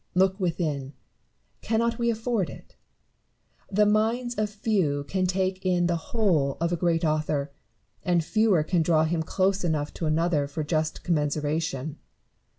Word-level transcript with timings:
Look 0.15 0.39
within: 0.39 0.93
cannot 1.61 1.99
we 1.99 2.09
afford 2.09 2.49
it 2.49 2.75
1 3.67 3.75
The 3.75 3.85
minds 3.85 4.33
of 4.33 4.49
few 4.49 5.03
can 5.03 5.27
take 5.27 5.63
in 5.63 5.85
the 5.85 5.95
whole 6.09 6.57
of 6.59 6.71
a 6.73 6.75
great 6.75 7.05
author, 7.05 7.51
and 8.03 8.23
fewer 8.25 8.63
can 8.63 8.81
draw 8.81 9.03
him 9.03 9.21
close 9.21 9.63
enough 9.63 9.93
to 9.93 10.07
another 10.07 10.47
for 10.47 10.63
just 10.63 11.03
commensuration. 11.03 11.99